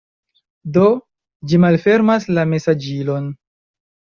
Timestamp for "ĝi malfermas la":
1.51-2.47